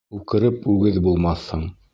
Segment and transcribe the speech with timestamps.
[0.19, 1.69] Үкереп, үгеҙ булмаҫһың;